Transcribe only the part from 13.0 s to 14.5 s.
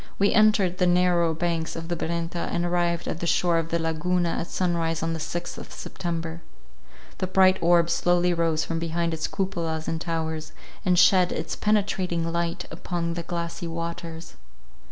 the glassy waters.